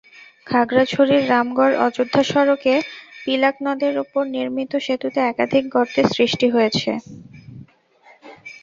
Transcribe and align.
খাগড়াছড়ির 0.47 1.23
রামগড়-অযোদ্ধা 1.29 2.21
সড়কে 2.25 2.73
পিলাক 3.21 3.55
নদের 3.65 3.93
ওপর 4.03 4.23
নির্মিত 4.35 4.71
সেতুতে 4.85 5.19
একাধিক 5.23 5.63
গর্তের 5.73 6.07
সৃষ্টি 6.15 6.47
হয়েছে। 6.49 6.91